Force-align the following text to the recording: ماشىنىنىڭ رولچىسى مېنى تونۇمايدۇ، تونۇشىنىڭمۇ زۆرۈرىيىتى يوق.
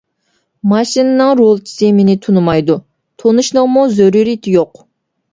ماشىنىنىڭ 0.69 1.33
رولچىسى 1.39 1.89
مېنى 1.97 2.15
تونۇمايدۇ، 2.27 2.77
تونۇشىنىڭمۇ 3.23 3.83
زۆرۈرىيىتى 3.99 4.55
يوق. 4.55 4.81